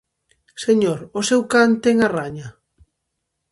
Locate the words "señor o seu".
0.65-1.41